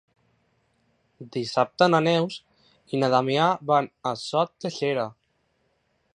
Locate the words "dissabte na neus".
1.35-2.39